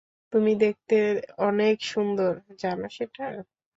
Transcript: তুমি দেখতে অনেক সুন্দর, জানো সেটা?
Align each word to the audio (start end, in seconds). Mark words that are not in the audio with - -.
তুমি 0.33 0.51
দেখতে 0.63 0.97
অনেক 1.41 1.75
সুন্দর, 1.85 2.31
জানো 2.59 2.85
সেটা? 2.89 3.25